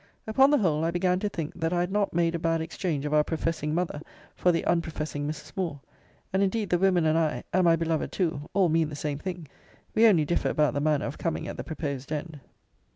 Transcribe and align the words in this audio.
Upon 0.25 0.49
the 0.49 0.57
whole, 0.57 0.83
I 0.83 0.89
began 0.89 1.19
to 1.19 1.29
think 1.29 1.53
that 1.59 1.71
I 1.71 1.81
had 1.81 1.91
not 1.91 2.11
made 2.11 2.33
a 2.33 2.39
bad 2.39 2.59
exchange 2.59 3.05
of 3.05 3.13
our 3.13 3.23
professing 3.23 3.75
mother, 3.75 4.01
for 4.35 4.51
the 4.51 4.65
unprofessing 4.65 5.27
Mrs. 5.27 5.55
Moore. 5.55 5.79
And 6.33 6.41
indeed 6.41 6.71
the 6.71 6.79
women 6.79 7.05
and 7.05 7.15
I, 7.19 7.43
and 7.53 7.65
my 7.65 7.75
beloved 7.75 8.11
too, 8.11 8.49
all 8.55 8.67
mean 8.67 8.89
the 8.89 8.95
same 8.95 9.19
thing: 9.19 9.47
we 9.93 10.07
only 10.07 10.25
differ 10.25 10.49
about 10.49 10.73
the 10.73 10.81
manner 10.81 11.05
of 11.05 11.19
coming 11.19 11.47
at 11.47 11.55
the 11.55 11.63
proposed 11.63 12.11
end. 12.11 12.39